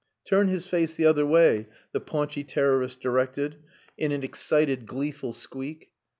[0.25, 3.57] "Turn his face the other way," the paunchy terrorist directed,
[3.99, 5.91] in an excited, gleeful squeak.